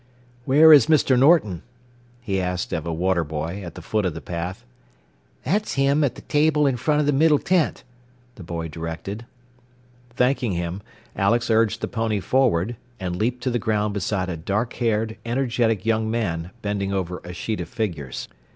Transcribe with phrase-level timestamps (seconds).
[0.45, 1.15] "Where is Mr.
[1.15, 1.61] Norton?"
[2.21, 4.65] he asked of a water boy at the foot of the path.
[5.45, 7.83] "That's him at the table in front of the middle tent,"
[8.33, 9.25] the boy directed.
[10.15, 10.81] Thanking him,
[11.15, 15.85] Alex urged the pony forward, and leaped to the ground beside a dark haired, energetic
[15.85, 18.27] young man bending over a sheet of figures.